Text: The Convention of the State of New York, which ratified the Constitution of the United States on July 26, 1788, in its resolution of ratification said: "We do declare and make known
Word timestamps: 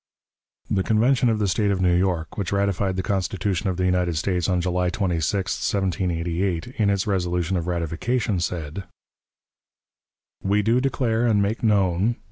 The 0.67 0.81
Convention 0.81 1.29
of 1.29 1.37
the 1.37 1.47
State 1.47 1.69
of 1.69 1.79
New 1.79 1.95
York, 1.95 2.35
which 2.35 2.51
ratified 2.51 2.95
the 2.95 3.03
Constitution 3.03 3.69
of 3.69 3.77
the 3.77 3.85
United 3.85 4.17
States 4.17 4.49
on 4.49 4.59
July 4.59 4.89
26, 4.89 5.31
1788, 5.71 6.69
in 6.79 6.89
its 6.89 7.05
resolution 7.05 7.55
of 7.55 7.67
ratification 7.67 8.39
said: 8.39 8.85
"We 10.41 10.63
do 10.63 10.81
declare 10.81 11.27
and 11.27 11.39
make 11.39 11.61
known 11.61 12.15